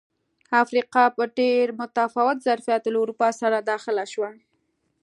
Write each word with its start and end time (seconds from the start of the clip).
افریقا 0.63 1.03
په 1.17 1.23
ډېر 1.39 1.65
متفاوت 1.79 2.37
ظرفیت 2.47 2.83
له 2.89 2.97
اروپا 3.03 3.29
سره 3.41 3.57
داخله 3.71 4.03
شوه. 4.13 4.29